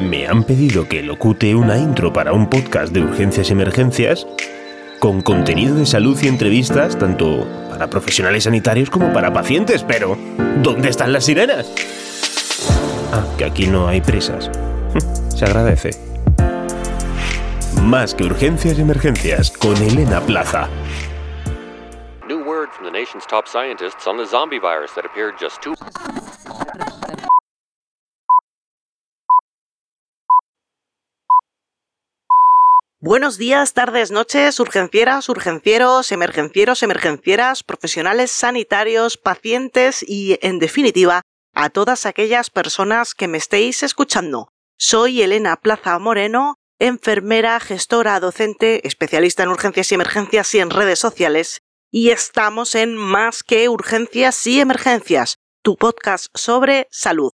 [0.00, 4.26] Me han pedido que locute una intro para un podcast de urgencias y emergencias
[5.00, 10.16] con contenido de salud y entrevistas tanto para profesionales sanitarios como para pacientes, pero
[10.62, 11.72] ¿dónde están las sirenas?
[13.12, 14.50] Ah, que aquí no hay presas.
[15.36, 15.90] Se agradece.
[17.82, 20.68] Más que urgencias y emergencias con Elena Plaza.
[22.28, 25.74] New word from the nation's top scientists on the zombie virus that appeared just two.
[33.00, 41.22] Buenos días, tardes, noches, urgencieras, urgencieros, emergencieros, emergencieras, profesionales sanitarios, pacientes y, en definitiva,
[41.54, 44.48] a todas aquellas personas que me estéis escuchando.
[44.76, 50.98] Soy Elena Plaza Moreno, enfermera, gestora, docente, especialista en urgencias y emergencias y en redes
[50.98, 51.60] sociales,
[51.92, 57.30] y estamos en Más que Urgencias y Emergencias, tu podcast sobre salud.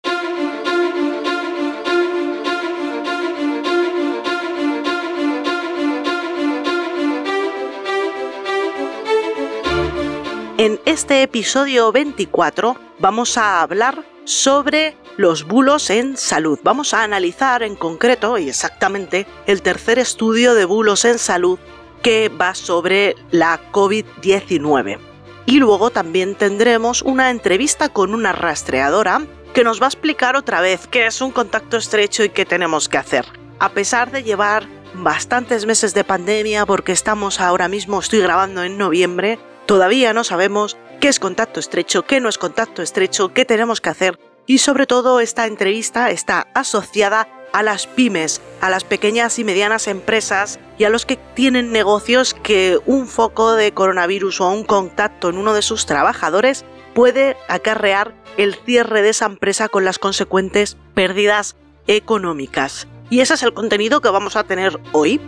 [10.56, 16.60] En este episodio 24 vamos a hablar sobre los bulos en salud.
[16.62, 21.58] Vamos a analizar en concreto y exactamente el tercer estudio de bulos en salud
[22.02, 24.98] que va sobre la COVID-19.
[25.46, 30.60] Y luego también tendremos una entrevista con una rastreadora que nos va a explicar otra
[30.60, 33.26] vez qué es un contacto estrecho y qué tenemos que hacer.
[33.58, 38.78] A pesar de llevar bastantes meses de pandemia, porque estamos ahora mismo, estoy grabando en
[38.78, 43.80] noviembre, Todavía no sabemos qué es contacto estrecho, qué no es contacto estrecho, qué tenemos
[43.80, 49.38] que hacer y sobre todo esta entrevista está asociada a las pymes, a las pequeñas
[49.38, 54.50] y medianas empresas y a los que tienen negocios que un foco de coronavirus o
[54.50, 56.64] un contacto en uno de sus trabajadores
[56.94, 62.88] puede acarrear el cierre de esa empresa con las consecuentes pérdidas económicas.
[63.08, 65.20] Y ese es el contenido que vamos a tener hoy.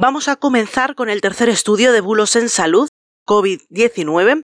[0.00, 2.88] Vamos a comenzar con el tercer estudio de bulos en salud,
[3.26, 4.42] COVID-19,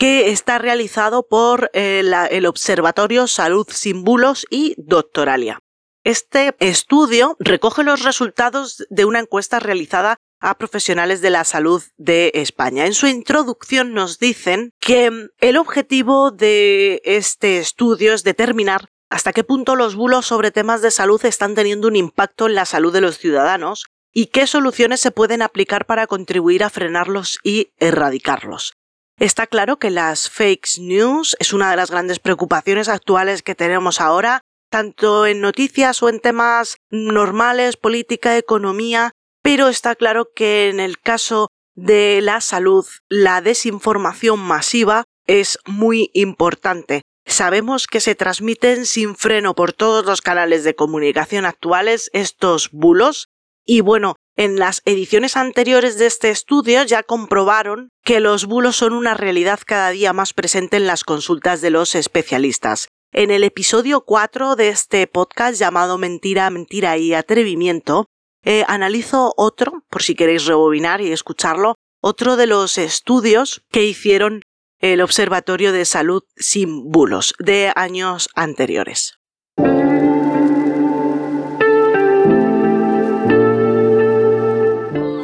[0.00, 2.02] que está realizado por eh,
[2.32, 5.60] el Observatorio Salud sin Bulos y Doctoralia.
[6.02, 12.32] Este estudio recoge los resultados de una encuesta realizada a profesionales de la salud de
[12.34, 12.84] España.
[12.84, 19.44] En su introducción nos dicen que el objetivo de este estudio es determinar hasta qué
[19.44, 23.02] punto los bulos sobre temas de salud están teniendo un impacto en la salud de
[23.02, 23.84] los ciudadanos
[24.16, 28.72] y qué soluciones se pueden aplicar para contribuir a frenarlos y erradicarlos.
[29.20, 34.00] Está claro que las fake news es una de las grandes preocupaciones actuales que tenemos
[34.00, 34.40] ahora,
[34.70, 39.12] tanto en noticias o en temas normales, política, economía,
[39.42, 46.10] pero está claro que en el caso de la salud, la desinformación masiva es muy
[46.14, 47.02] importante.
[47.26, 53.28] Sabemos que se transmiten sin freno por todos los canales de comunicación actuales estos bulos
[53.66, 58.92] y bueno, en las ediciones anteriores de este estudio ya comprobaron que los bulos son
[58.92, 62.88] una realidad cada día más presente en las consultas de los especialistas.
[63.12, 68.06] En el episodio 4 de este podcast llamado Mentira, Mentira y Atrevimiento,
[68.44, 74.42] eh, analizo otro, por si queréis rebobinar y escucharlo, otro de los estudios que hicieron
[74.78, 79.18] el Observatorio de Salud sin Bulos de años anteriores.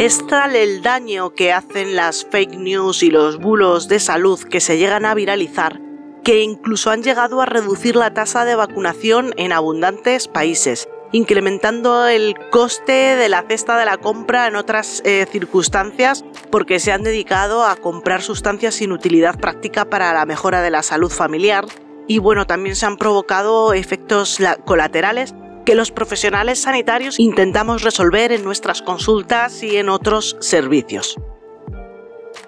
[0.02, 4.58] Es tal el daño que hacen las fake news y los bulos de salud que
[4.60, 5.80] se llegan a viralizar
[6.24, 12.34] que incluso han llegado a reducir la tasa de vacunación en abundantes países, incrementando el
[12.50, 17.64] coste de la cesta de la compra en otras eh, circunstancias porque se han dedicado
[17.64, 21.64] a comprar sustancias sin utilidad práctica para la mejora de la salud familiar.
[22.08, 25.32] Y bueno, también se han provocado efectos colaterales
[25.64, 31.16] que los profesionales sanitarios intentamos resolver en nuestras consultas y en otros servicios.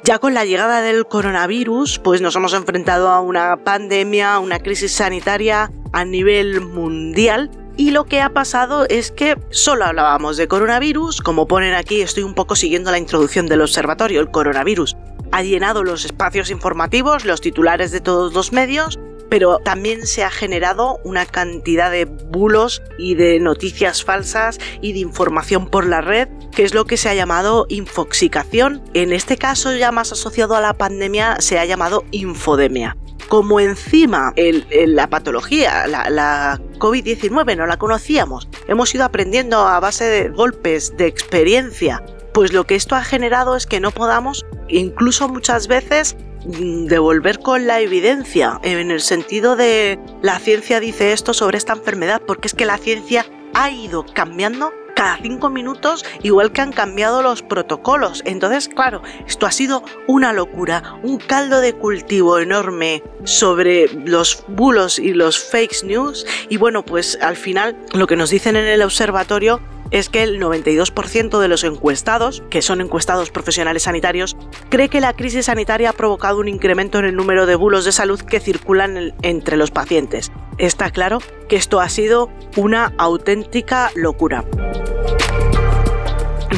[0.02, 4.92] Ya con la llegada del coronavirus, pues nos hemos enfrentado a una pandemia, una crisis
[4.92, 11.20] sanitaria a nivel mundial y lo que ha pasado es que solo hablábamos de coronavirus,
[11.20, 14.96] como ponen aquí, estoy un poco siguiendo la introducción del observatorio, el coronavirus
[15.32, 20.30] ha llenado los espacios informativos, los titulares de todos los medios, pero también se ha
[20.30, 26.28] generado una cantidad de bulos y de noticias falsas y de información por la red,
[26.52, 28.82] que es lo que se ha llamado infoxicación.
[28.94, 32.96] En este caso, ya más asociado a la pandemia, se ha llamado infodemia
[33.28, 40.04] como encima la patología, la, la COVID-19 no la conocíamos, hemos ido aprendiendo a base
[40.04, 45.28] de golpes, de experiencia, pues lo que esto ha generado es que no podamos, incluso
[45.28, 51.58] muchas veces, devolver con la evidencia, en el sentido de la ciencia dice esto sobre
[51.58, 56.60] esta enfermedad, porque es que la ciencia ha ido cambiando cada cinco minutos, igual que
[56.60, 58.22] han cambiado los protocolos.
[58.24, 64.98] Entonces, claro, esto ha sido una locura, un caldo de cultivo enorme sobre los bulos
[64.98, 66.26] y los fake news.
[66.48, 69.60] Y bueno, pues al final lo que nos dicen en el observatorio
[69.94, 74.36] es que el 92% de los encuestados, que son encuestados profesionales sanitarios,
[74.68, 77.92] cree que la crisis sanitaria ha provocado un incremento en el número de bulos de
[77.92, 80.32] salud que circulan entre los pacientes.
[80.58, 84.44] Está claro que esto ha sido una auténtica locura.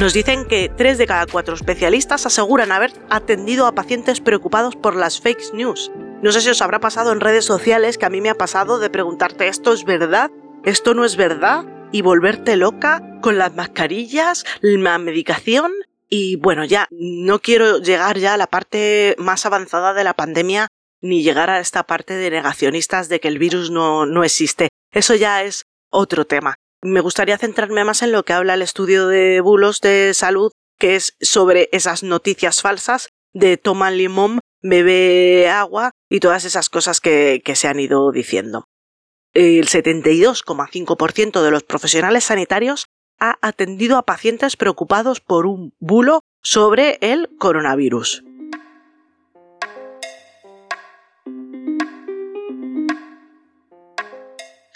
[0.01, 4.97] Nos dicen que 3 de cada 4 especialistas aseguran haber atendido a pacientes preocupados por
[4.97, 5.93] las fake news.
[6.23, 8.79] No sé si os habrá pasado en redes sociales que a mí me ha pasado
[8.79, 10.31] de preguntarte esto es verdad,
[10.65, 15.73] esto no es verdad, y volverte loca con las mascarillas, la medicación
[16.09, 20.69] y bueno, ya no quiero llegar ya a la parte más avanzada de la pandemia
[21.01, 24.69] ni llegar a esta parte de negacionistas de que el virus no, no existe.
[24.93, 26.55] Eso ya es otro tema.
[26.83, 30.97] Me gustaría centrarme más en lo que habla el estudio de bulos de salud, que
[30.97, 37.43] es sobre esas noticias falsas de toma limón, bebe agua y todas esas cosas que,
[37.45, 38.67] que se han ido diciendo
[39.37, 42.87] el 72,5% de los profesionales sanitarios
[43.21, 48.25] ha atendido a pacientes preocupados por un bulo sobre el coronavirus.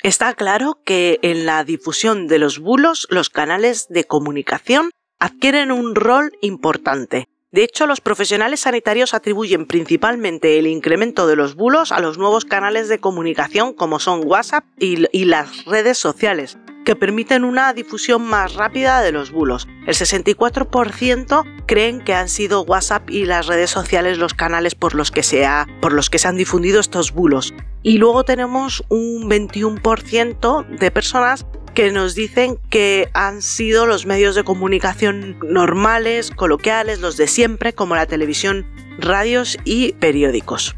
[0.03, 5.95] Está claro que en la difusión de los bulos los canales de comunicación adquieren un
[5.95, 7.30] rol importante.
[7.53, 12.45] De hecho, los profesionales sanitarios atribuyen principalmente el incremento de los bulos a los nuevos
[12.45, 18.55] canales de comunicación como son WhatsApp y, las redes sociales, que permiten una difusión más
[18.55, 19.67] rápida de los bulos.
[19.89, 25.11] El 64% creen que han sido WhatsApp y las redes sociales los canales por los
[25.11, 25.45] que se,
[25.81, 27.53] por los que se han difundido estos bulos.
[27.83, 34.35] Y luego tenemos un 21% de personas que nos dicen que han sido los medios
[34.35, 38.67] de comunicación normales, coloquiales, los de siempre, como la televisión,
[38.99, 40.77] radios y periódicos.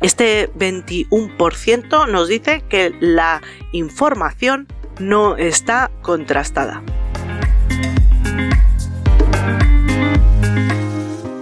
[0.00, 3.40] Este 21% nos dice que la
[3.70, 4.66] información
[4.98, 6.82] no está contrastada.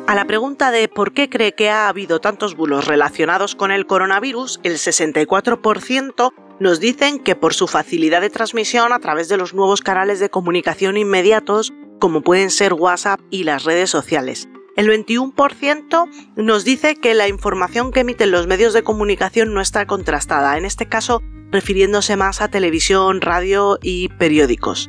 [0.06, 3.86] A la pregunta de por qué cree que ha habido tantos bulos relacionados con el
[3.86, 9.54] coronavirus, el 64% nos dicen que por su facilidad de transmisión a través de los
[9.54, 14.48] nuevos canales de comunicación inmediatos, como pueden ser WhatsApp y las redes sociales.
[14.76, 19.86] El 21% nos dice que la información que emiten los medios de comunicación no está
[19.86, 24.88] contrastada, en este caso refiriéndose más a televisión, radio y periódicos.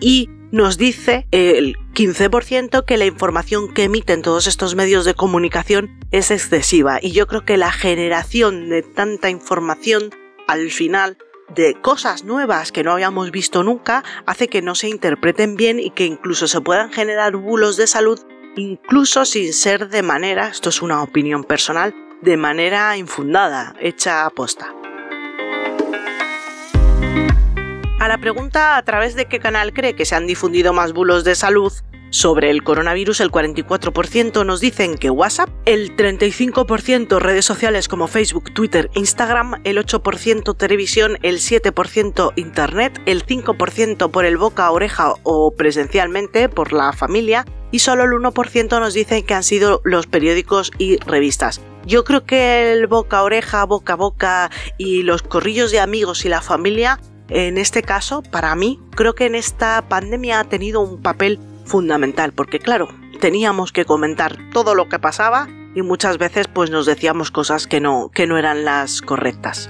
[0.00, 5.98] Y nos dice el 15% que la información que emiten todos estos medios de comunicación
[6.12, 10.10] es excesiva y yo creo que la generación de tanta información
[10.46, 11.18] al final
[11.54, 15.90] de cosas nuevas que no habíamos visto nunca hace que no se interpreten bien y
[15.90, 18.20] que incluso se puedan generar bulos de salud
[18.56, 24.74] incluso sin ser de manera, esto es una opinión personal, de manera infundada, hecha aposta.
[27.98, 31.24] A la pregunta a través de qué canal cree que se han difundido más bulos
[31.24, 31.72] de salud,
[32.16, 38.54] sobre el coronavirus, el 44% nos dicen que WhatsApp, el 35% redes sociales como Facebook,
[38.54, 45.12] Twitter, Instagram, el 8% televisión, el 7% Internet, el 5% por el boca a oreja
[45.24, 50.06] o presencialmente por la familia y solo el 1% nos dicen que han sido los
[50.06, 51.60] periódicos y revistas.
[51.84, 56.24] Yo creo que el boca a oreja, boca a boca y los corrillos de amigos
[56.24, 60.80] y la familia, en este caso, para mí, creo que en esta pandemia ha tenido
[60.80, 62.88] un papel fundamental, porque claro,
[63.20, 67.80] teníamos que comentar todo lo que pasaba y muchas veces pues nos decíamos cosas que
[67.80, 69.68] no, que no eran las correctas.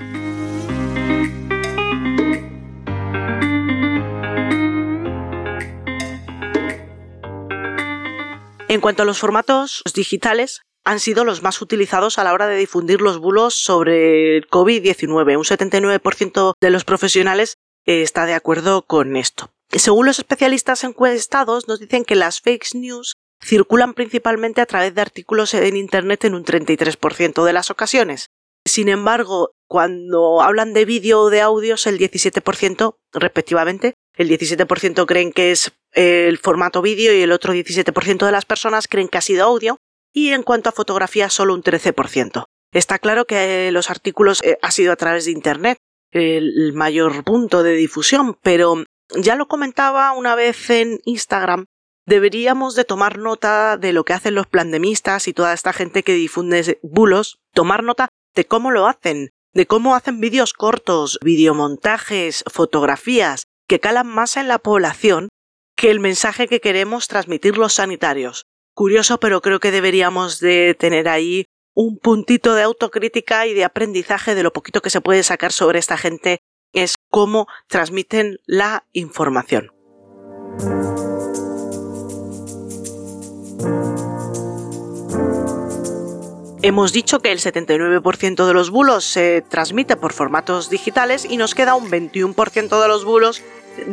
[8.68, 12.56] En cuanto a los formatos digitales, han sido los más utilizados a la hora de
[12.56, 15.36] difundir los bulos sobre el COVID-19.
[15.36, 19.50] Un 79% de los profesionales está de acuerdo con esto.
[19.70, 25.02] Según los especialistas encuestados, nos dicen que las fake news circulan principalmente a través de
[25.02, 28.30] artículos en Internet en un 33% de las ocasiones.
[28.64, 35.32] Sin embargo, cuando hablan de vídeo o de audios, el 17% respectivamente, el 17% creen
[35.32, 39.22] que es el formato vídeo y el otro 17% de las personas creen que ha
[39.22, 39.76] sido audio
[40.12, 42.44] y en cuanto a fotografía solo un 13%.
[42.72, 45.78] Está claro que los artículos eh, ha sido a través de Internet
[46.10, 51.66] el mayor punto de difusión, pero ya lo comentaba una vez en Instagram,
[52.06, 56.14] deberíamos de tomar nota de lo que hacen los plandemistas y toda esta gente que
[56.14, 63.44] difunde bulos, tomar nota de cómo lo hacen, de cómo hacen vídeos cortos, videomontajes, fotografías,
[63.66, 65.28] que calan más en la población
[65.76, 68.46] que el mensaje que queremos transmitir los sanitarios.
[68.74, 74.34] Curioso, pero creo que deberíamos de tener ahí un puntito de autocrítica y de aprendizaje
[74.34, 76.38] de lo poquito que se puede sacar sobre esta gente
[76.76, 79.72] es cómo transmiten la información.
[86.62, 91.54] Hemos dicho que el 79% de los bulos se transmite por formatos digitales y nos
[91.54, 93.42] queda un 21% de los bulos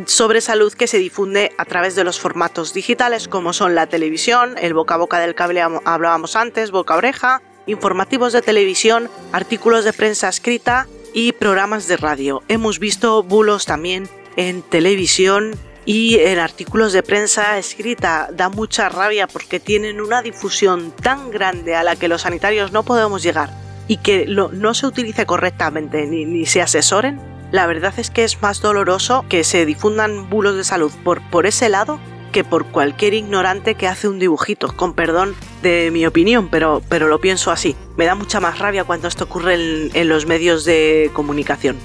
[0.06, 4.56] sobre salud que se difunde a través de los formatos digitales como son la televisión,
[4.58, 9.84] el boca a boca del cable hablábamos antes, boca a oreja, informativos de televisión, artículos
[9.84, 12.42] de prensa escrita y programas de radio.
[12.48, 15.52] Hemos visto bulos también en televisión
[15.86, 18.28] y en artículos de prensa escrita.
[18.32, 22.82] Da mucha rabia porque tienen una difusión tan grande a la que los sanitarios no
[22.82, 23.50] podemos llegar
[23.86, 27.20] y que no se utilice correctamente ni, se asesoren.
[27.52, 30.92] La verdad es que es más doloroso que se difundan bulos de salud
[31.30, 32.00] por ese lado
[32.34, 37.06] que por cualquier ignorante que hace un dibujito, con perdón de mi opinión, pero, pero
[37.06, 37.76] lo pienso así.
[37.96, 41.76] Me da mucha más rabia cuando esto ocurre en, en los medios de comunicación.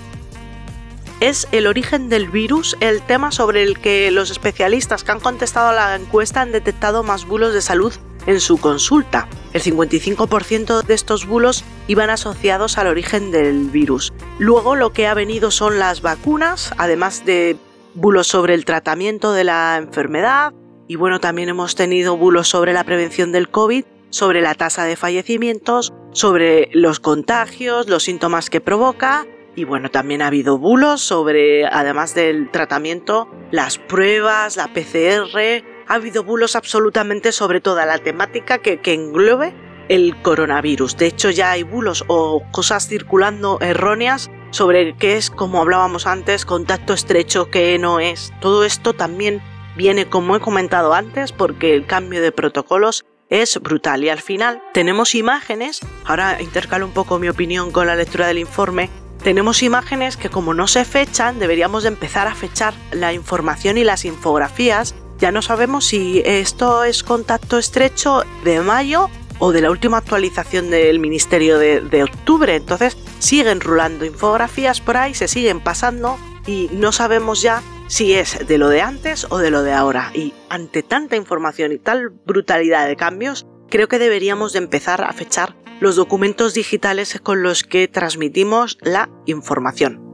[1.19, 5.69] Es el origen del virus el tema sobre el que los especialistas que han contestado
[5.69, 7.93] a la encuesta han detectado más bulos de salud
[8.25, 9.27] en su consulta.
[9.53, 14.13] El 55% de estos bulos iban asociados al origen del virus.
[14.39, 17.55] Luego lo que ha venido son las vacunas, además de
[17.99, 20.53] bulos sobre el tratamiento de la enfermedad
[20.87, 24.95] y bueno, también hemos tenido bulos sobre la prevención del COVID, sobre la tasa de
[24.95, 31.65] fallecimientos, sobre los contagios, los síntomas que provoca y bueno, también ha habido bulos sobre,
[31.65, 38.59] además del tratamiento, las pruebas, la PCR, ha habido bulos absolutamente sobre toda la temática
[38.59, 39.53] que, que englobe
[39.89, 40.95] el coronavirus.
[40.95, 46.45] De hecho, ya hay bulos o cosas circulando erróneas sobre qué es, como hablábamos antes,
[46.45, 48.33] contacto estrecho, qué no es.
[48.41, 49.41] Todo esto también
[49.75, 54.03] viene, como he comentado antes, porque el cambio de protocolos es brutal.
[54.03, 58.39] Y al final tenemos imágenes, ahora intercalo un poco mi opinión con la lectura del
[58.39, 58.89] informe,
[59.23, 63.83] tenemos imágenes que como no se fechan, deberíamos de empezar a fechar la información y
[63.83, 64.95] las infografías.
[65.17, 70.69] Ya no sabemos si esto es contacto estrecho de mayo o de la última actualización
[70.69, 72.55] del Ministerio de, octubre.
[72.55, 78.47] Entonces siguen rulando infografías por ahí, se siguen pasando y no sabemos ya si es
[78.47, 80.11] de lo de antes o de lo de ahora.
[80.13, 85.13] Y ante tanta información y tal brutalidad de cambios, creo que deberíamos de empezar a
[85.13, 90.08] fechar los documentos digitales con los que transmitimos la información.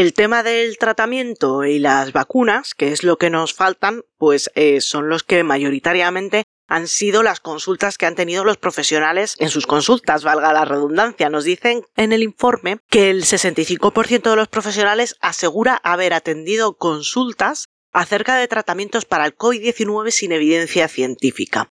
[0.00, 4.80] El tema del tratamiento y las vacunas, que es lo que nos faltan, pues eh,
[4.80, 9.66] son los que mayoritariamente han sido las consultas que han tenido los profesionales en sus
[9.66, 11.28] consultas, valga la redundancia.
[11.28, 17.66] Nos dicen en el informe que el 65% de los profesionales asegura haber atendido consultas
[17.92, 21.68] acerca de tratamientos para el COVID-19 sin evidencia científica.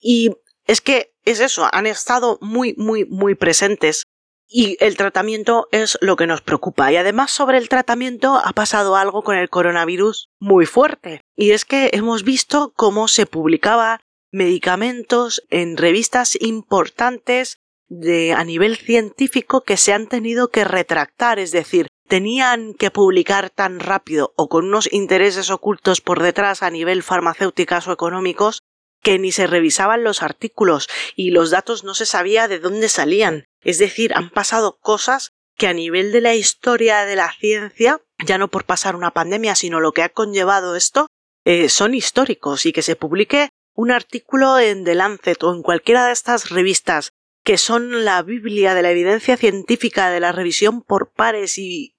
[0.00, 0.32] Y
[0.64, 4.02] es que es eso, han estado muy, muy, muy presentes
[4.48, 6.90] y el tratamiento es lo que nos preocupa.
[6.90, 11.22] Y además sobre el tratamiento ha pasado algo con el coronavirus muy fuerte.
[11.36, 14.00] Y es que hemos visto cómo se publicaba
[14.30, 21.52] medicamentos en revistas importantes de a nivel científico que se han tenido que retractar, es
[21.52, 27.02] decir, tenían que publicar tan rápido o con unos intereses ocultos por detrás a nivel
[27.02, 28.62] farmacéuticas o económicos
[29.02, 33.44] que ni se revisaban los artículos y los datos no se sabía de dónde salían.
[33.68, 38.38] Es decir, han pasado cosas que a nivel de la historia de la ciencia, ya
[38.38, 41.06] no por pasar una pandemia, sino lo que ha conllevado esto,
[41.44, 46.06] eh, son históricos y que se publique un artículo en The Lancet o en cualquiera
[46.06, 47.10] de estas revistas
[47.44, 51.94] que son la Biblia de la evidencia científica de la revisión por pares y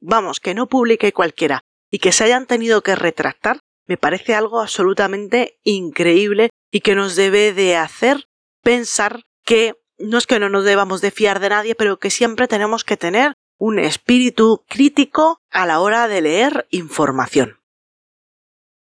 [0.00, 4.60] vamos, que no publique cualquiera y que se hayan tenido que retractar, me parece algo
[4.60, 8.26] absolutamente increíble y que nos debe de hacer
[8.62, 9.74] pensar que
[10.04, 12.96] no es que no nos debamos de fiar de nadie, pero que siempre tenemos que
[12.96, 17.58] tener un espíritu crítico a la hora de leer información.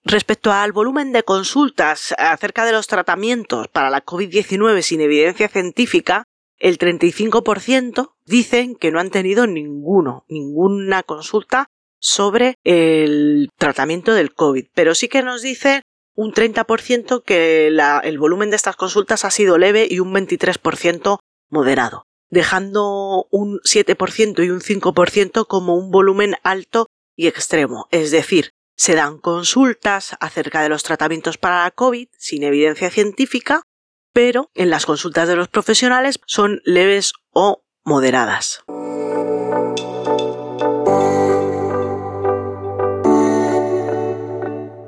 [0.04, 6.24] Respecto al volumen de consultas acerca de los tratamientos para la COVID-19 sin evidencia científica,
[6.58, 11.66] el 35% dicen que no han tenido ninguno, ninguna consulta
[11.98, 15.82] sobre el tratamiento del COVID, pero sí que nos dice
[16.16, 21.18] un 30% que el volumen de estas consultas ha sido leve y un 23%
[21.48, 28.50] moderado, dejando un 7% y un 5% como un volumen alto y extremo, es decir,
[28.76, 33.62] se dan consultas acerca de los tratamientos para la COVID sin evidencia científica,
[34.12, 38.64] pero en las consultas de los profesionales son leves o moderadas.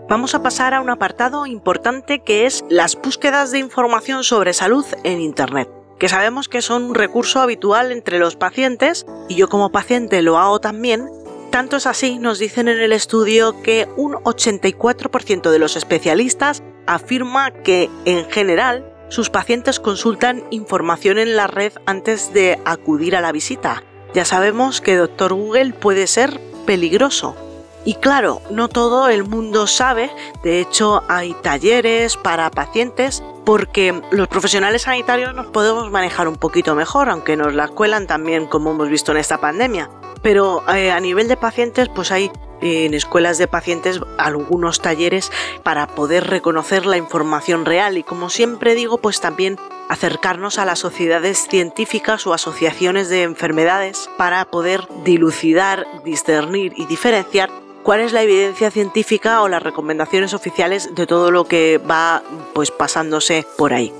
[0.08, 4.86] Vamos a pasar a un apartado importante que es las búsquedas de información sobre salud
[5.04, 9.70] en Internet, que sabemos que son un recurso habitual entre los pacientes y yo como
[9.70, 11.08] paciente lo hago también
[11.50, 17.50] tanto es así, nos dicen en el estudio que un 84% de los especialistas afirma
[17.50, 23.32] que, en general, sus pacientes consultan información en la red antes de acudir a la
[23.32, 23.82] visita.
[24.14, 27.34] Ya sabemos que Doctor Google puede ser peligroso.
[27.84, 30.10] Y claro, no todo el mundo sabe,
[30.42, 36.74] de hecho hay talleres para pacientes porque los profesionales sanitarios nos podemos manejar un poquito
[36.74, 39.88] mejor, aunque nos la cuelan también como hemos visto en esta pandemia.
[40.22, 42.30] Pero eh, a nivel de pacientes, pues hay
[42.60, 45.30] en escuelas de pacientes algunos talleres
[45.62, 49.56] para poder reconocer la información real y como siempre digo, pues también
[49.88, 57.50] acercarnos a las sociedades científicas o asociaciones de enfermedades para poder dilucidar, discernir y diferenciar
[57.88, 62.70] cuál es la evidencia científica o las recomendaciones oficiales de todo lo que va pues
[62.70, 63.94] pasándose por ahí.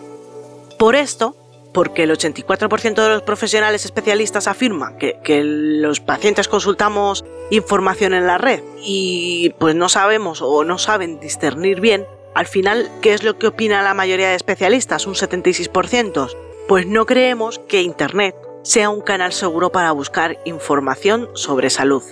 [0.79, 1.35] Por esto,
[1.73, 8.37] porque el 84% de los profesionales especialistas afirma que, los pacientes consultamos información en la
[8.37, 13.39] red y pues no sabemos o no saben discernir bien, al final, ¿qué es lo
[13.39, 15.07] que opina la mayoría de especialistas?
[15.07, 16.37] Un 76%.
[16.69, 22.03] Pues no creemos que Internet sea un canal seguro para buscar información sobre salud.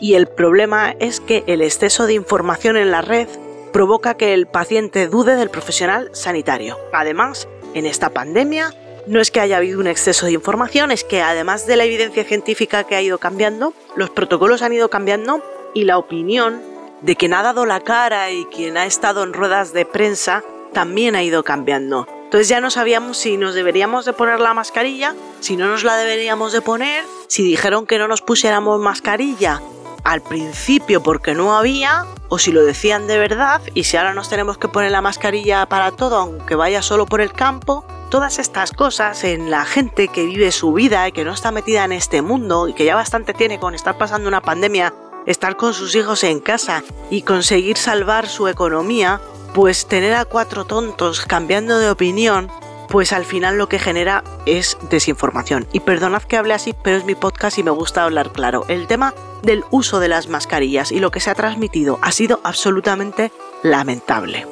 [0.00, 3.28] Y el problema es que el exceso de información en la red
[3.72, 6.78] provoca que el paciente dude del profesional sanitario.
[6.92, 8.72] Además, en esta pandemia,
[9.06, 12.24] no es que haya habido un exceso de información, es que además de la evidencia
[12.24, 15.42] científica que ha ido cambiando, los protocolos han ido cambiando
[15.74, 16.62] y la opinión
[17.02, 20.42] de quien ha dado la cara y quien ha estado en ruedas de prensa
[20.72, 22.06] también ha ido cambiando.
[22.24, 25.96] Entonces ya no sabíamos si nos deberíamos de poner la mascarilla, si no nos la
[25.96, 29.60] deberíamos de poner, si dijeron que no nos pusiéramos mascarilla
[30.04, 34.28] al principio porque no había, o si lo decían de verdad, y si ahora nos
[34.28, 38.70] tenemos que poner la mascarilla para todo, aunque vaya solo por el campo, todas estas
[38.70, 42.22] cosas en la gente que vive su vida y que no está metida en este
[42.22, 44.94] mundo y que ya bastante tiene con estar pasando una pandemia,
[45.26, 49.20] estar con sus hijos en casa y conseguir salvar su economía,
[49.54, 52.50] pues tener a cuatro tontos cambiando de opinión,
[52.88, 55.66] pues al final lo que genera es desinformación.
[55.72, 58.64] Y perdonad que hable así, pero es mi podcast y me gusta hablar claro.
[58.68, 62.40] El tema del uso de las mascarillas y lo que se ha transmitido ha sido
[62.44, 64.46] absolutamente lamentable.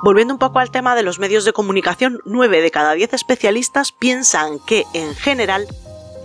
[0.07, 3.91] Volviendo un poco al tema de los medios de comunicación, 9 de cada 10 especialistas
[3.91, 5.67] piensan que, en general,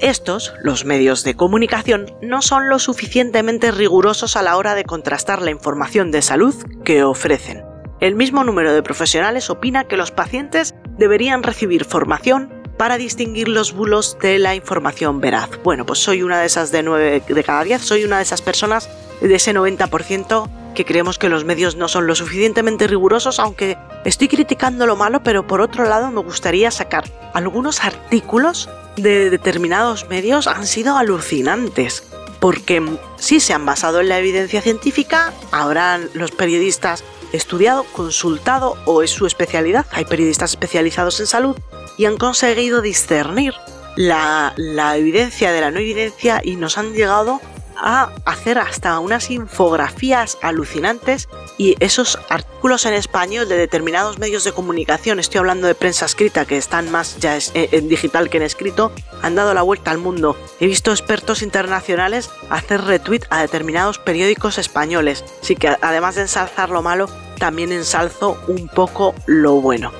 [0.01, 5.42] estos, los medios de comunicación, no son lo suficientemente rigurosos a la hora de contrastar
[5.42, 7.64] la información de salud que ofrecen.
[7.99, 13.73] El mismo número de profesionales opina que los pacientes deberían recibir formación para distinguir los
[13.73, 15.51] bulos de la información veraz.
[15.64, 18.42] Bueno, pues soy una de esas de 9 de cada 10, soy una de esas
[18.42, 18.88] personas
[19.21, 24.28] de ese 90% que creemos que los medios no son lo suficientemente rigurosos, aunque estoy
[24.28, 27.04] criticando lo malo, pero por otro lado me gustaría sacar
[27.35, 32.04] algunos artículos de determinados medios han sido alucinantes,
[32.40, 32.82] porque
[33.16, 39.11] si se han basado en la evidencia científica, habrán los periodistas estudiado, consultado o es
[39.11, 41.56] su especialidad, hay periodistas especializados en salud
[41.96, 43.54] y han conseguido discernir
[43.96, 47.40] la, la evidencia de la no evidencia y nos han llegado
[47.76, 54.52] a hacer hasta unas infografías alucinantes y esos artículos en español de determinados medios de
[54.52, 58.44] comunicación, estoy hablando de prensa escrita que están más ya eh, en digital que en
[58.44, 60.37] escrito, han dado la vuelta al mundo.
[60.61, 66.70] He visto expertos internacionales hacer retweet a determinados periódicos españoles, así que además de ensalzar
[66.70, 67.08] lo malo,
[67.38, 69.92] también ensalzo un poco lo bueno.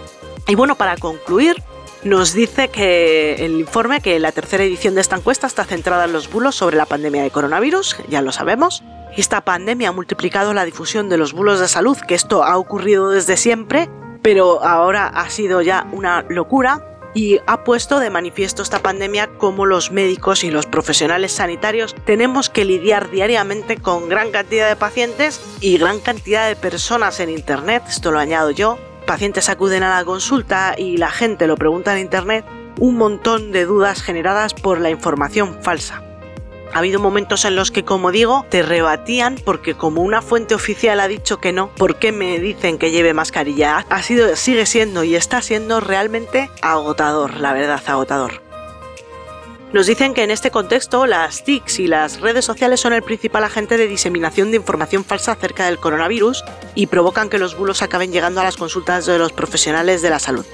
[0.47, 1.63] Y bueno, para concluir,
[2.05, 6.13] nos dice que el informe que la tercera edición de esta encuesta está centrada en
[6.13, 8.83] los bulos sobre la pandemia de coronavirus, ya lo sabemos.
[9.17, 13.11] Esta pandemia ha multiplicado la difusión de los bulos de salud, que esto ha ocurrido
[13.11, 13.89] desde siempre,
[14.23, 19.67] pero ahora ha sido ya una locura y ha puesto de manifiesto esta pandemia como
[19.67, 25.41] los médicos y los profesionales sanitarios tenemos que lidiar diariamente con gran cantidad de pacientes
[25.61, 28.79] y gran cantidad de personas en Internet, esto lo añado yo,
[29.13, 32.47] pacientes acuden a la consulta y la gente lo pregunta en Internet,
[32.81, 36.03] un montón de dudas generadas por la información falsa.
[36.73, 40.99] Ha habido momentos en los que, como digo, te rebatían porque como una fuente oficial
[40.99, 43.85] ha dicho que no, ¿por qué me dicen que lleve mascarilla?
[43.91, 48.42] Ha sido, sigue siendo y está siendo realmente agotador, la verdad, agotador.
[49.73, 53.43] Nos dicen que en este contexto las TICs y las redes sociales son el principal
[53.43, 58.13] agente de diseminación de información falsa acerca del coronavirus y provocan que los bulos acaben
[58.13, 60.45] llegando a las consultas de los profesionales de la salud.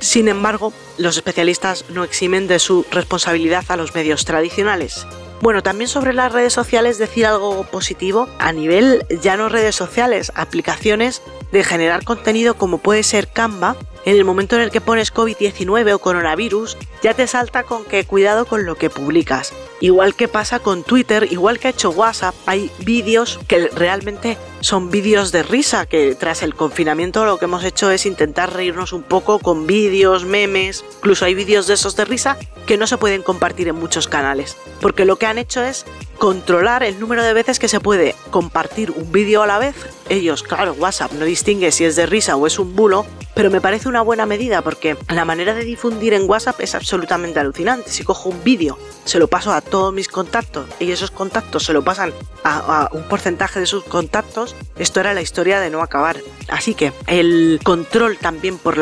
[0.00, 5.06] Sin embargo, los especialistas no eximen de su responsabilidad a los medios tradicionales.
[5.40, 10.32] Bueno, también sobre las redes sociales decir algo positivo a nivel ya no redes sociales,
[10.34, 15.12] aplicaciones de generar contenido como puede ser Canva en el momento en el que pones
[15.12, 19.52] COVID-19 o coronavirus, ya te salta con que cuidado con lo que publicas.
[19.80, 24.90] Igual que pasa con Twitter, igual que ha hecho WhatsApp, hay vídeos que realmente son
[24.90, 29.02] vídeos de risa, que tras el confinamiento lo que hemos hecho es intentar reírnos un
[29.02, 33.22] poco con vídeos, memes, incluso hay vídeos de esos de risa que no se pueden
[33.22, 35.84] compartir en muchos canales, porque lo que han hecho es
[36.16, 39.76] controlar el número de veces que se puede compartir un vídeo a la vez.
[40.08, 43.60] Ellos, claro, WhatsApp no distingue si es de risa o es un bulo, pero me
[43.60, 47.90] parece una buena medida porque la manera de difundir en WhatsApp es absolutamente alucinante.
[47.90, 51.72] Si cojo un vídeo, se lo paso a todos mis contactos y esos contactos se
[51.72, 52.12] lo pasan
[52.44, 56.20] a, un porcentaje de sus contactos, esto era la historia de no acabar.
[56.48, 58.76] Así que el control también por,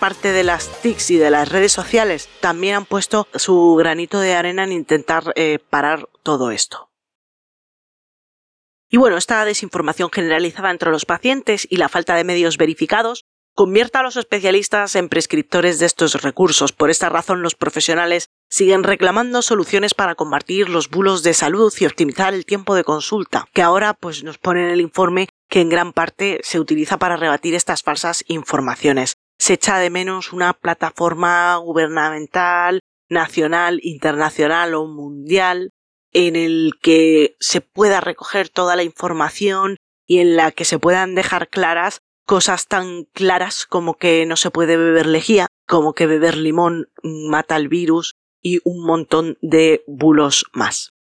[0.00, 4.34] parte de las TICs y de las redes sociales también han puesto su granito de
[4.34, 6.90] arena en intentar eh, parar todo esto.
[8.90, 14.00] Y bueno, esta desinformación generalizada entre los pacientes y la falta de medios verificados convierta
[14.00, 16.72] a los especialistas en prescriptores de estos recursos.
[16.72, 21.86] Por esta razón, los profesionales siguen reclamando soluciones para combatir los bulos de salud y
[21.86, 25.68] optimizar el tiempo de consulta, que ahora pues nos pone en el informe que en
[25.68, 29.16] gran parte se utiliza para rebatir estas falsas informaciones.
[29.38, 35.70] Se echa de menos una plataforma gubernamental, nacional, internacional o mundial
[36.12, 41.14] en el que se pueda recoger toda la información y en la que se puedan
[41.14, 46.36] dejar claras cosas tan claras como que no se puede beber lejía, como que beber
[46.36, 50.92] limón mata el virus y un montón de bulos más.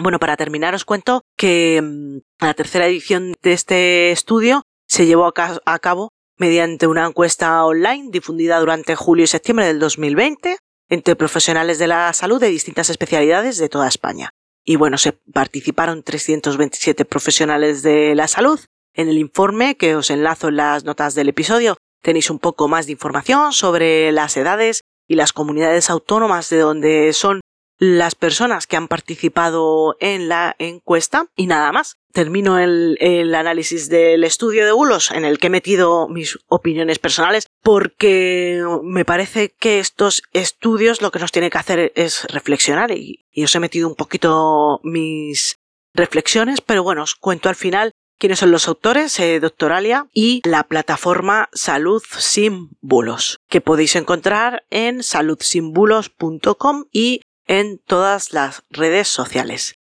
[0.00, 5.26] Bueno, para terminar os cuento que mm, la tercera edición de este estudio se llevó
[5.26, 10.56] a cabo mediante una encuesta online difundida durante julio y septiembre del 2020
[10.88, 14.30] entre profesionales de la salud de distintas especialidades de toda España.
[14.64, 18.60] Y bueno, se participaron 327 profesionales de la salud
[18.94, 22.86] en el informe que os enlazo en las notas del episodio tenéis un poco más
[22.86, 27.40] de información sobre las edades y las comunidades autónomas de donde son
[27.78, 31.26] las personas que han participado en la encuesta.
[31.36, 31.96] Y nada más.
[32.12, 37.46] Termino el, análisis del estudio de bulos en el que he metido mis opiniones personales
[37.62, 42.90] porque me parece que estos estudios lo que nos tiene que hacer es reflexionar.
[42.90, 45.58] Y, y os he metido un poquito mis
[45.94, 50.64] reflexiones, pero bueno, os cuento al final quiénes son los autores, eh, Doctoralia y la
[50.64, 59.78] plataforma Salud Sin Bulos, que podéis encontrar en saludsinbulos.com y en todas las redes sociales.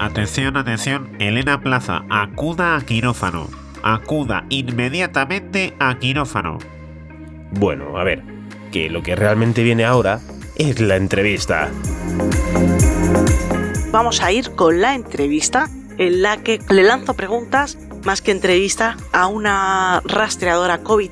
[0.00, 3.48] Atención, atención, Elena Plaza, acuda a quirófano.
[3.82, 6.58] Acuda inmediatamente a quirófano.
[7.52, 8.22] Bueno, a ver,
[8.72, 10.20] que lo que realmente viene ahora
[10.56, 11.70] es la entrevista.
[13.90, 18.96] Vamos a ir con la entrevista en la que le lanzo preguntas más que entrevista
[19.12, 21.10] a una rastreadora COVID.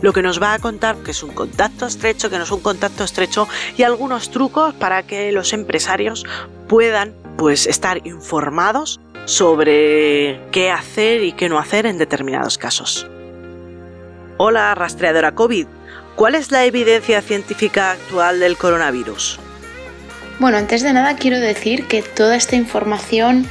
[0.00, 2.60] Lo que nos va a contar que es un contacto estrecho, que no es un
[2.60, 6.24] contacto estrecho y algunos trucos para que los empresarios
[6.68, 13.06] puedan pues estar informados sobre qué hacer y qué no hacer en determinados casos.
[14.38, 15.66] Hola rastreadora COVID,
[16.16, 19.38] ¿cuál es la evidencia científica actual del coronavirus?
[20.38, 23.46] Bueno, antes de nada quiero decir que toda esta información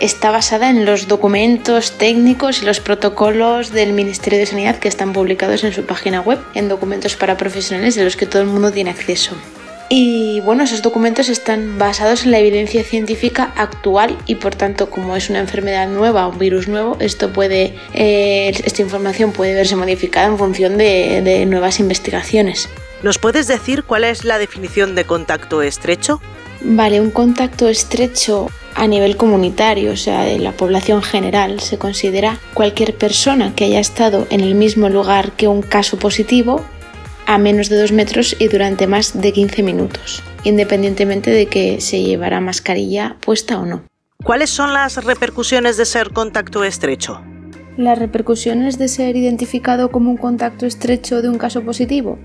[0.00, 5.12] está basada en los documentos técnicos y los protocolos del Ministerio de Sanidad que están
[5.12, 8.72] publicados en su página web, en documentos para profesionales de los que todo el mundo
[8.72, 9.36] tiene acceso.
[9.92, 15.16] Y bueno, esos documentos están basados en la evidencia científica actual y por tanto, como
[15.16, 20.28] es una enfermedad nueva, un virus nuevo, esto puede, eh, esta información puede verse modificada
[20.28, 22.68] en función de, de nuevas investigaciones.
[23.02, 26.20] ¿Nos puedes decir cuál es la definición de contacto estrecho?
[26.60, 32.38] Vale, un contacto estrecho a nivel comunitario, o sea, de la población general, se considera
[32.54, 36.64] cualquier persona que haya estado en el mismo lugar que un caso positivo
[37.26, 42.02] a menos de 2 metros y durante más de 15 minutos, independientemente de que se
[42.02, 43.84] llevará mascarilla puesta o no.
[44.24, 47.22] ¿Cuáles son las repercusiones de ser contacto estrecho?
[47.76, 52.18] Las repercusiones de ser identificado como un contacto estrecho de un caso positivo.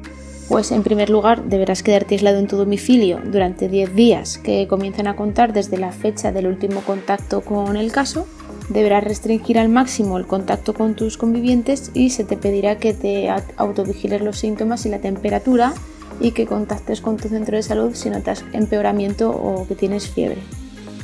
[0.47, 5.08] Pues en primer lugar deberás quedarte aislado en tu domicilio durante 10 días que comienzan
[5.08, 8.27] a contar desde la fecha del último contacto con el caso
[8.69, 13.29] deberás restringir al máximo el contacto con tus convivientes y se te pedirá que te
[13.58, 15.73] autovigiles los síntomas y la temperatura
[16.19, 20.41] y que contactes con tu centro de salud si notas empeoramiento o que tienes fiebre.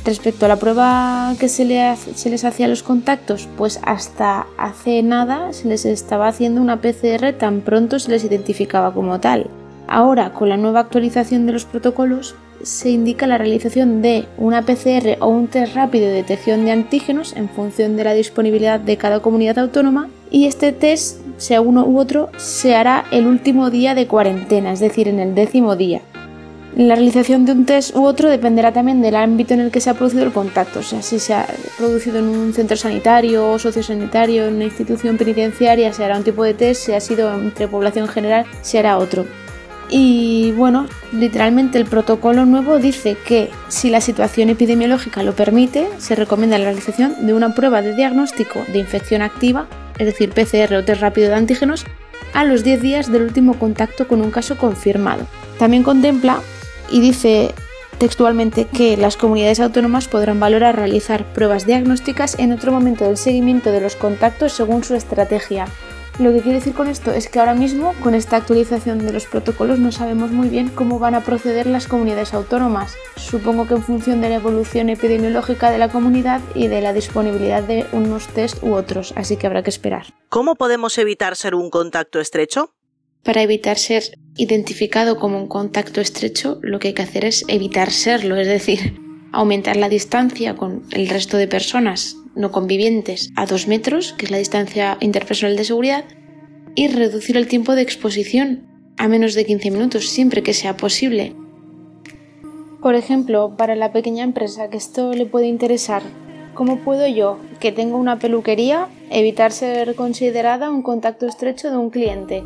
[0.04, 5.54] Respecto a la prueba que se, les hacía a los contactos, pues hasta hace nada
[5.54, 9.48] se les estaba haciendo una PCR tan pronto se les identificaba como tal.
[9.88, 12.34] Ahora, con la nueva actualización de los protocolos,
[12.64, 17.36] se indica la realización de una PCR o un test rápido de detección de antígenos
[17.36, 22.00] en función de la disponibilidad de cada comunidad autónoma y este test, sea uno u
[22.00, 26.02] otro, se hará el último día de cuarentena, es decir, en el décimo día.
[26.76, 29.90] La realización de un test u otro dependerá también del ámbito en el que se
[29.90, 31.46] ha producido el contacto, o sea, si se ha
[31.78, 36.54] producido en un centro sanitario sociosanitario, en una institución penitenciaria, se hará un tipo de
[36.54, 39.26] test, si ha sido entre población general, se hará otro.
[39.90, 46.16] Y bueno, literalmente el protocolo nuevo dice que si la situación epidemiológica lo permite, se
[46.16, 49.68] recomienda la realización de una prueba de diagnóstico de infección activa,
[50.00, 51.86] es decir, PCR o test rápido de antígenos,
[52.34, 55.28] a los 10 días del último contacto con un caso confirmado.
[55.60, 56.40] También contempla
[56.92, 57.54] y dice
[57.98, 63.72] textualmente que las comunidades autónomas podrán valorar realizar pruebas diagnósticas en otro momento del seguimiento
[63.72, 65.68] de los contactos según su estrategia,
[66.20, 69.26] lo que quiero decir con esto es que ahora mismo, con esta actualización de los
[69.26, 72.96] protocolos, no sabemos muy bien cómo van a proceder las comunidades autónomas.
[73.16, 77.64] Supongo que en función de la evolución epidemiológica de la comunidad y de la disponibilidad
[77.64, 80.14] de unos test u otros, así que habrá que esperar.
[80.30, 82.76] ¿Cómo podemos evitar ser un contacto estrecho?
[83.24, 84.04] Para evitar ser
[84.36, 89.00] identificado como un contacto estrecho, lo que hay que hacer es evitar serlo, es decir,
[89.32, 94.32] aumentar la distancia con el resto de personas no convivientes a 2 metros, que es
[94.32, 96.06] la distancia interpersonal de seguridad,
[96.76, 98.68] y reducir el tiempo de exposición
[98.98, 101.36] a menos de 15 minutos, siempre que sea posible.
[102.82, 106.02] Por ejemplo, para la pequeña empresa que esto le puede interesar,
[106.54, 111.90] ¿cómo puedo yo, que tengo una peluquería, evitar ser considerada un contacto estrecho de un
[111.90, 112.44] cliente?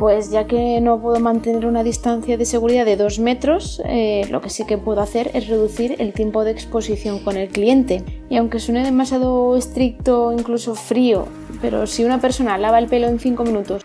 [0.00, 4.40] Pues ya que no puedo mantener una distancia de seguridad de 2 metros, eh, lo
[4.40, 8.02] que sí que puedo hacer es reducir el tiempo de exposición con el cliente.
[8.30, 11.26] Y aunque suene demasiado estricto, incluso frío,
[11.60, 13.82] pero si una persona lava el pelo en 5 minutos,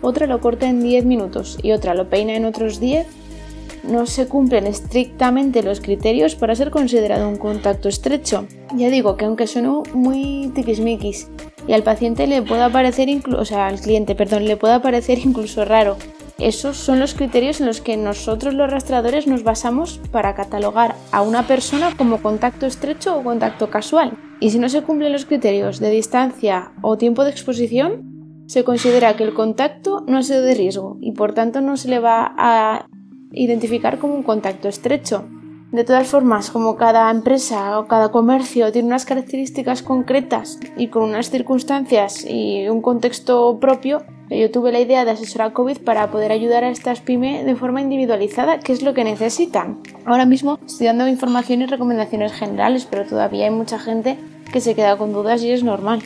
[0.00, 3.06] otra lo corta en 10 minutos y otra lo peina en otros 10,
[3.84, 8.46] no se cumplen estrictamente los criterios para ser considerado un contacto estrecho.
[8.74, 11.28] Ya digo que aunque suene muy tiquismiquis
[11.66, 15.18] y al paciente le pueda parecer incluso, o sea, al cliente, perdón, le pueda parecer
[15.18, 15.96] incluso raro
[16.42, 21.22] esos son los criterios en los que nosotros los rastreadores nos basamos para catalogar a
[21.22, 24.18] una persona como contacto estrecho o contacto casual.
[24.40, 29.14] Y si no se cumplen los criterios de distancia o tiempo de exposición, se considera
[29.14, 32.34] que el contacto no ha sido de riesgo y por tanto no se le va
[32.36, 32.86] a
[33.30, 35.28] identificar como un contacto estrecho.
[35.72, 41.04] De todas formas, como cada empresa o cada comercio tiene unas características concretas y con
[41.04, 46.30] unas circunstancias y un contexto propio, yo tuve la idea de asesorar COVID para poder
[46.30, 49.80] ayudar a estas pymes de forma individualizada, que es lo que necesitan.
[50.04, 54.18] Ahora mismo estoy dando información y recomendaciones generales, pero todavía hay mucha gente
[54.52, 56.02] que se queda con dudas y es normal.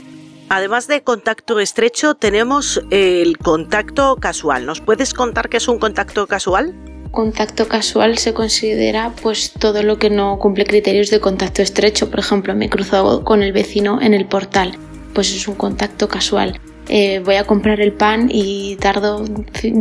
[0.48, 4.64] Además de contacto estrecho, tenemos el contacto casual.
[4.64, 6.95] ¿Nos puedes contar qué es un contacto casual?
[7.10, 12.10] Contacto casual se considera pues todo lo que no cumple criterios de contacto estrecho.
[12.10, 14.76] Por ejemplo, me he cruzado con el vecino en el portal,
[15.14, 16.60] pues es un contacto casual.
[16.88, 19.24] Eh, voy a comprar el pan y tardo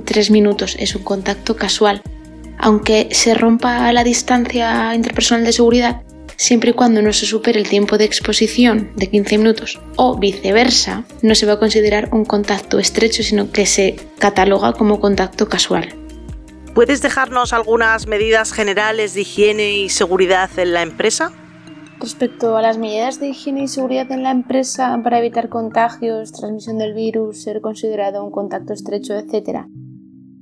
[0.06, 2.02] tres minutos, es un contacto casual.
[2.58, 6.02] Aunque se rompa la distancia interpersonal de seguridad,
[6.38, 11.04] siempre y cuando no se supere el tiempo de exposición de 15 minutos o viceversa,
[11.22, 16.05] no se va a considerar un contacto estrecho, sino que se cataloga como contacto casual.
[16.76, 21.32] ¿Puedes dejarnos algunas medidas generales de higiene y seguridad en la empresa?
[22.02, 26.78] Respecto a las medidas de higiene y seguridad en la empresa para evitar contagios, transmisión
[26.78, 29.68] del virus, ser considerado un contacto estrecho, etc.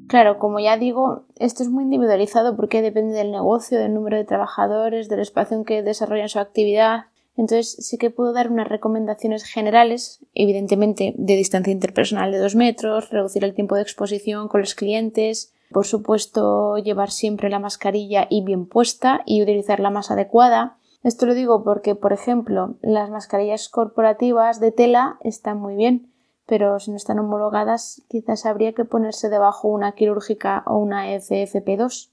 [0.07, 4.25] Claro, como ya digo, esto es muy individualizado porque depende del negocio, del número de
[4.25, 7.05] trabajadores, del espacio en que desarrollan su actividad.
[7.37, 13.11] Entonces sí que puedo dar unas recomendaciones generales, evidentemente de distancia interpersonal de dos metros,
[13.11, 18.43] reducir el tiempo de exposición con los clientes, por supuesto, llevar siempre la mascarilla y
[18.43, 20.77] bien puesta y utilizar la más adecuada.
[21.03, 26.13] Esto lo digo porque, por ejemplo, las mascarillas corporativas de tela están muy bien,
[26.45, 32.09] pero si no están homologadas, quizás habría que ponerse debajo una quirúrgica o una FFP2.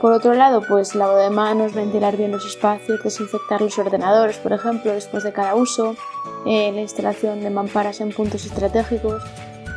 [0.00, 4.54] Por otro lado, pues lavado de manos, ventilar bien los espacios, desinfectar los ordenadores, por
[4.54, 5.94] ejemplo, después de cada uso,
[6.46, 9.22] eh, la instalación de mamparas en puntos estratégicos.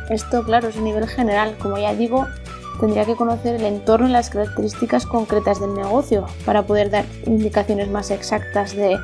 [0.08, 1.56] Esto, claro, es a nivel general.
[1.60, 2.26] Como ya digo,
[2.80, 7.90] tendría que conocer el entorno y las características concretas del negocio para poder dar indicaciones
[7.90, 8.98] más exactas de,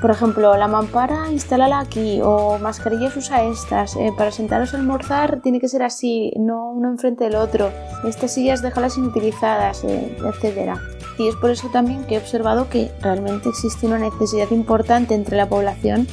[0.00, 5.40] por ejemplo, la mampara instálala aquí o mascarillas usa estas, eh, para sentaros a almorzar
[5.42, 7.70] tiene que ser así, no uno enfrente del otro,
[8.04, 10.78] estas sillas déjalas inutilizadas, eh, etc.
[11.18, 15.36] Y es por eso también que he observado que realmente existe una necesidad importante entre
[15.36, 16.06] la población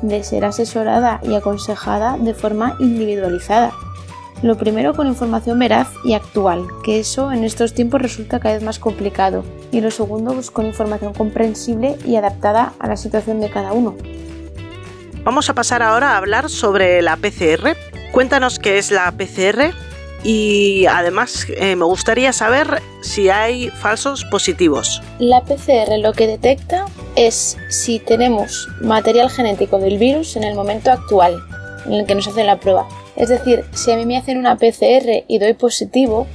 [0.00, 3.72] de ser asesorada y aconsejada de forma individualizada.
[4.44, 8.62] Lo primero con información veraz y actual, que eso en estos tiempos resulta cada vez
[8.62, 9.42] más complicado.
[9.72, 13.96] Y lo segundo pues, con información comprensible y adaptada a la situación de cada uno.
[15.22, 17.74] Vamos a pasar ahora a hablar sobre la PCR.
[18.12, 19.72] Cuéntanos qué es la PCR
[20.22, 25.00] y además eh, me gustaría saber si hay falsos positivos.
[25.20, 26.84] La PCR lo que detecta
[27.16, 31.42] es si tenemos material genético del virus en el momento actual
[31.86, 32.86] en el que nos hacen la prueba.
[33.16, 36.26] Es decir, si a mí me hacen una PCR y doy positivo,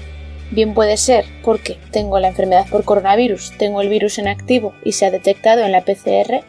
[0.52, 4.94] bien puede ser porque tengo la enfermedad por coronavirus, tengo el virus en activo y
[4.94, 6.44] se ha detectado en la PCR,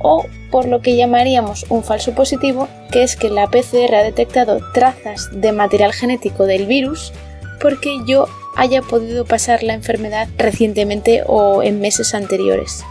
[0.00, 4.60] o por lo que llamaríamos un falso positivo, que es que la PCR ha detectado
[4.72, 7.12] trazas de material genético del virus
[7.60, 12.84] porque yo haya podido pasar la enfermedad recientemente o en meses anteriores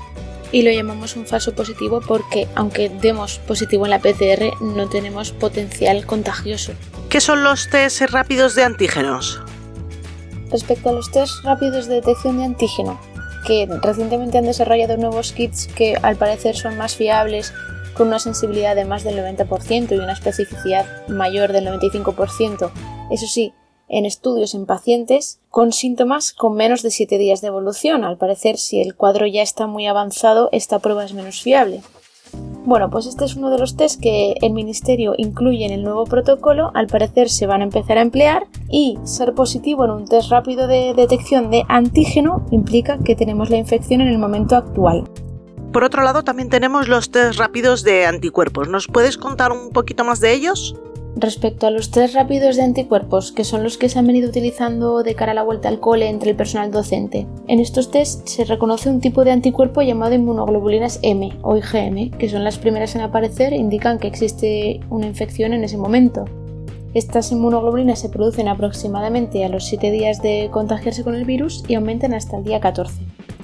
[0.52, 5.32] y lo llamamos un falso positivo porque aunque demos positivo en la PCR no tenemos
[5.32, 6.74] potencial contagioso.
[7.10, 9.42] ¿Qué son los test rápidos de antígenos?
[10.52, 13.00] Respecto a los test rápidos de detección de antígeno,
[13.46, 17.54] que recientemente han desarrollado nuevos kits que al parecer son más fiables,
[17.98, 22.72] con una sensibilidad de más del 90% y una especificidad mayor del 95%,
[23.10, 23.54] eso sí,
[23.90, 28.04] en estudios en pacientes con síntomas con menos de 7 días de evolución.
[28.04, 31.82] Al parecer, si el cuadro ya está muy avanzado, esta prueba es menos fiable.
[32.66, 36.04] Bueno, pues este es uno de los test que el Ministerio incluye en el nuevo
[36.04, 36.72] protocolo.
[36.74, 40.68] Al parecer se van a empezar a emplear y ser positivo en un test rápido
[40.68, 45.10] de detección de antígeno implica que tenemos la infección en el momento actual.
[45.72, 48.68] Por otro lado, también tenemos los test rápidos de anticuerpos.
[48.68, 50.76] ¿Nos puedes contar un poquito más de ellos?
[51.20, 55.02] Respecto a los test rápidos de anticuerpos, que son los que se han venido utilizando
[55.02, 58.46] de cara a la vuelta al cole entre el personal docente, en estos test se
[58.46, 63.02] reconoce un tipo de anticuerpo llamado inmunoglobulinas M o IgM, que son las primeras en
[63.02, 66.26] aparecer e indican que existe una infección en ese momento.
[66.94, 71.74] Estas inmunoglobulinas se producen aproximadamente a los 7 días de contagiarse con el virus y
[71.74, 72.94] aumentan hasta el día 14.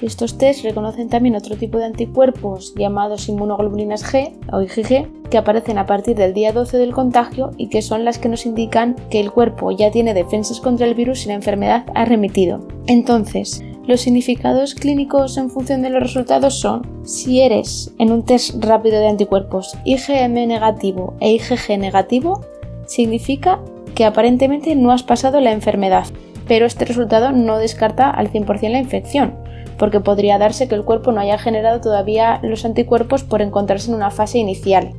[0.00, 5.78] Estos test reconocen también otro tipo de anticuerpos llamados inmunoglobulinas G o IgG que aparecen
[5.78, 9.20] a partir del día 12 del contagio y que son las que nos indican que
[9.20, 12.66] el cuerpo ya tiene defensas contra el virus y la enfermedad ha remitido.
[12.86, 18.62] Entonces, los significados clínicos en función de los resultados son si eres en un test
[18.64, 22.40] rápido de anticuerpos IgM negativo e IgG negativo,
[22.86, 23.60] significa
[23.94, 26.06] que aparentemente no has pasado la enfermedad,
[26.48, 29.34] pero este resultado no descarta al 100% la infección,
[29.78, 33.96] porque podría darse que el cuerpo no haya generado todavía los anticuerpos por encontrarse en
[33.96, 34.92] una fase inicial.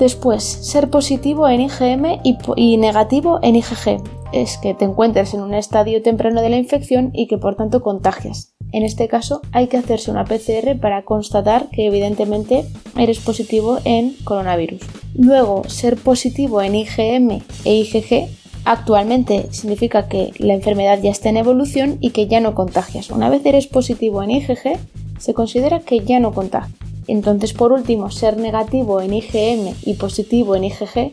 [0.00, 2.20] Después, ser positivo en IgM
[2.56, 4.02] y, negativo en IgG.
[4.32, 7.82] Es que te encuentres en un estadio temprano de la infección y que por tanto
[7.82, 8.54] contagias.
[8.72, 12.64] En este caso hay que hacerse una PCR para constatar que evidentemente
[12.96, 14.80] eres positivo en coronavirus.
[15.14, 18.39] Luego, ser positivo en IgM e IgG
[18.70, 23.10] actualmente significa que la enfermedad ya está en evolución y que ya no contagias.
[23.10, 24.78] Una vez eres positivo en IgG,
[25.18, 26.78] se considera que ya no contagias.
[27.08, 31.12] Entonces, por último, ser negativo en IgM y positivo en IgG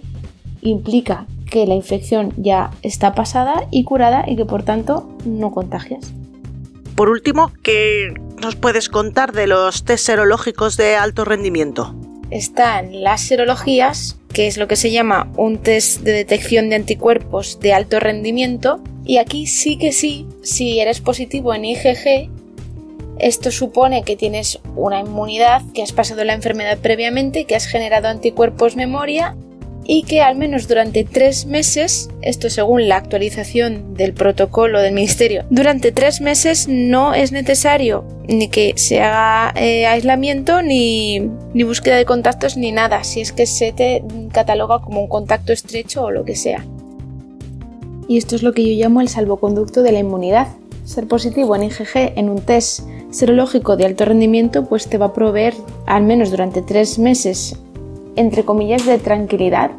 [0.62, 6.14] implica que la infección ya está pasada y curada y que por tanto no contagias.
[6.96, 11.96] Por último, ¿qué nos puedes contar de los test serológicos de alto rendimiento?
[12.30, 17.60] Están las serologías, que es lo que se llama un test de detección de anticuerpos
[17.60, 22.30] de alto rendimiento, y aquí sí que sí, si eres positivo en IgG,
[23.20, 28.10] esto supone que tienes una inmunidad, que has pasado la enfermedad previamente, que has generado
[28.10, 29.36] anticuerpos memoria
[29.90, 35.46] y que al menos durante tres meses, esto según la actualización del protocolo del Ministerio,
[35.50, 41.22] durante tres meses no es necesario ni que se haga eh, aislamiento ni,
[41.54, 45.54] ni búsqueda de contactos ni nada, si es que se te cataloga como un contacto
[45.54, 46.66] estrecho o lo que sea.
[48.10, 50.48] Y esto es lo que yo llamo el salvoconducto de la inmunidad.
[50.84, 55.14] Ser positivo en IgG en un test serológico de alto rendimiento pues te va a
[55.14, 55.54] proveer
[55.86, 57.58] al menos durante tres meses
[58.18, 59.72] entre comillas de tranquilidad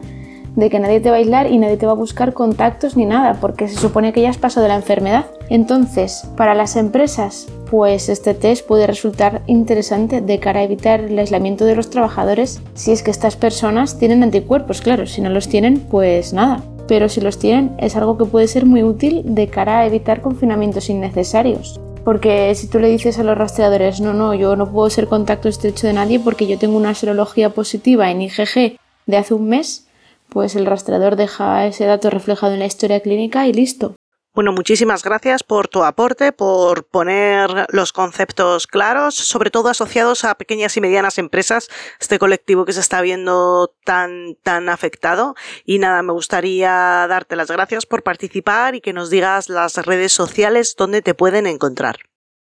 [0.59, 3.05] de que nadie te va a aislar y nadie te va a buscar contactos ni
[3.05, 5.27] nada, porque se supone que ya has pasado la enfermedad.
[5.49, 11.19] Entonces, para las empresas, pues este test puede resultar interesante de cara a evitar el
[11.19, 15.49] aislamiento de los trabajadores si es que estas personas tienen anticuerpos, claro, si no los
[15.49, 16.61] tienen, pues nada.
[16.89, 20.23] Pero si los tienen, es algo que puede ser muy útil de cara a evitar
[20.23, 21.79] confinamientos innecesarios.
[22.09, 25.47] Porque si tú le dices a los rastreadores, no, no, yo no puedo ser contacto
[25.47, 29.87] estrecho de nadie porque yo tengo una serología positiva en IgG de hace un mes,
[30.31, 33.95] pues el rastreador deja ese dato reflejado en la historia clínica y listo.
[34.35, 40.37] Bueno, muchísimas gracias por tu aporte, por poner los conceptos claros, sobre todo asociados a
[40.37, 41.69] pequeñas y medianas empresas,
[42.01, 45.35] este colectivo que se está viendo tan, tan afectado.
[45.65, 46.71] Y nada, me gustaría
[47.09, 51.47] darte las gracias por participar y que nos digas las redes sociales donde te pueden
[51.47, 51.97] encontrar.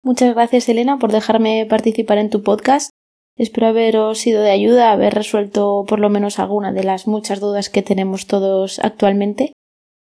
[0.04, 2.90] Muchas gracias, Elena, por dejarme participar en tu podcast.
[3.38, 7.70] Espero haberos sido de ayuda, haber resuelto por lo menos alguna de las muchas dudas
[7.70, 9.55] que tenemos todos actualmente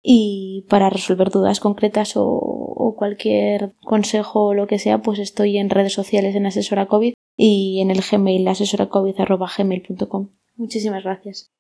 [0.06, 5.70] y para resolver dudas concretas o, cualquier consejo o lo que sea, pues estoy en
[5.70, 10.28] redes sociales en Asesora COVID y en el Gmail asesoracovid.gmail.com.
[10.56, 11.50] Muchísimas gracias.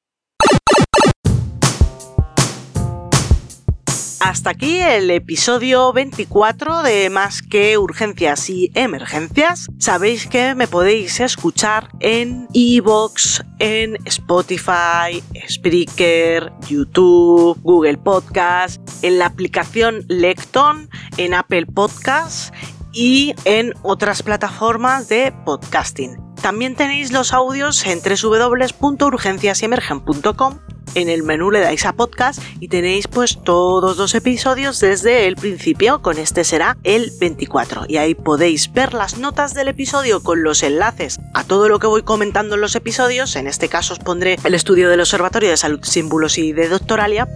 [4.24, 9.68] Hasta aquí el episodio 24 de Más que Urgencias y Emergencias.
[9.78, 19.26] Sabéis que me podéis escuchar en Evox, en Spotify, Spreaker, YouTube, Google Podcast, en la
[19.26, 22.50] aplicación Lecton, en Apple Podcasts
[22.94, 26.33] y en otras plataformas de podcasting.
[26.44, 30.58] También tenéis los audios en www.urgenciasemergen.com
[30.94, 35.36] en el menú le dais a podcast y tenéis pues todos los episodios desde el
[35.36, 40.42] principio, con este será el 24 y ahí podéis ver las notas del episodio con
[40.42, 44.00] los enlaces a todo lo que voy comentando en los episodios, en este caso os
[44.00, 47.26] pondré el estudio del Observatorio de Salud Símbolos y de Doctoralia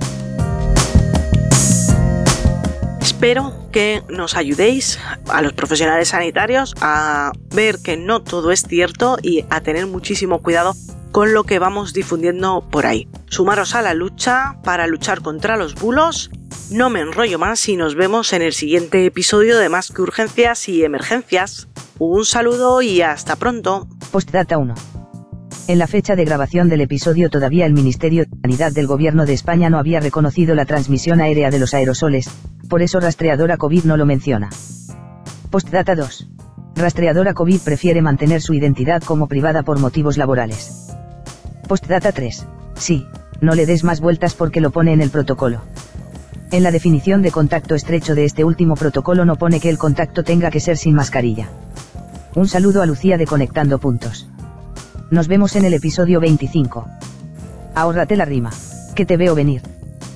[3.19, 9.19] espero que nos ayudéis a los profesionales sanitarios a ver que no todo es cierto
[9.21, 10.77] y a tener muchísimo cuidado
[11.11, 13.09] con lo que vamos difundiendo por ahí.
[13.27, 16.31] Sumaros a la lucha para luchar contra los bulos.
[16.71, 20.69] No me enrollo más y nos vemos en el siguiente episodio de Más que Urgencias
[20.69, 21.66] y Emergencias.
[21.99, 23.89] Un saludo y hasta pronto.
[24.12, 24.75] Postdata 1.
[25.69, 29.35] En la fecha de grabación del episodio todavía el Ministerio de Sanidad del Gobierno de
[29.35, 32.31] España no había reconocido la transmisión aérea de los aerosoles,
[32.71, 34.49] por eso rastreadora COVID no lo menciona.
[35.51, 36.31] Postdata 2.
[36.75, 40.89] Rastreadora COVID prefiere mantener su identidad como privada por motivos laborales.
[41.69, 42.47] Postdata 3.
[42.77, 43.07] Sí,
[43.43, 45.61] no le des más vueltas porque lo pone en el protocolo.
[46.51, 50.25] En la definición de contacto estrecho de este último protocolo no pone que el contacto
[50.25, 51.51] tenga que ser sin mascarilla.
[52.35, 54.31] Un saludo a Lucía de Conectando Puntos.
[55.11, 56.87] Nos vemos en el episodio 25.
[57.75, 58.51] Ahórrate la rima,
[58.95, 59.63] que te veo venir.